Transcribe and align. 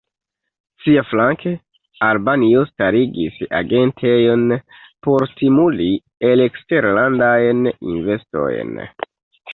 Siaflanke, 0.83 1.51
Albanio 2.07 2.63
starigis 2.69 3.37
agentejon 3.61 4.47
por 5.09 5.27
stimuli 5.35 5.91
eleksterlandajn 6.33 7.63
investojn. 7.73 8.77